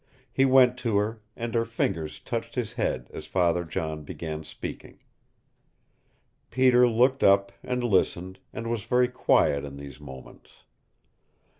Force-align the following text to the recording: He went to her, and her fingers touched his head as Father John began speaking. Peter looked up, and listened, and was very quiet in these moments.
He 0.33 0.45
went 0.45 0.79
to 0.79 0.97
her, 0.97 1.21
and 1.35 1.53
her 1.53 1.63
fingers 1.63 2.19
touched 2.19 2.55
his 2.55 2.73
head 2.73 3.07
as 3.13 3.27
Father 3.27 3.63
John 3.63 4.01
began 4.01 4.43
speaking. 4.43 4.97
Peter 6.49 6.87
looked 6.87 7.21
up, 7.23 7.51
and 7.61 7.83
listened, 7.83 8.39
and 8.51 8.65
was 8.71 8.85
very 8.85 9.09
quiet 9.09 9.63
in 9.63 9.77
these 9.77 9.99
moments. 9.99 10.63